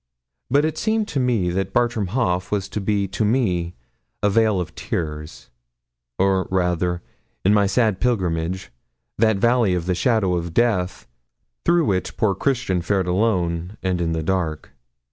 [0.49, 3.75] But it seemed to me that Bartram Haugh was to be to me
[4.23, 5.51] a vale of tears;
[6.17, 7.03] or rather,
[7.45, 8.71] in my sad pilgrimage,
[9.19, 11.05] that valley of the shadow of death
[11.65, 14.71] through which poor Christian fared alone and in the dark.